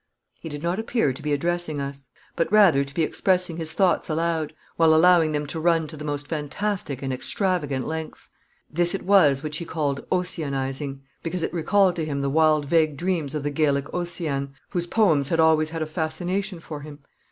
[0.39, 4.09] He did not appear to be addressing us, but rather to be expressing his thoughts
[4.09, 8.31] aloud, while allowing them to run to the most fantastic and extravagant lengths.
[8.67, 12.97] This it was which he called Ossianising, because it recalled to him the wild vague
[12.97, 17.01] dreams of the Gaelic Ossian, whose poems had always had a fascination for him.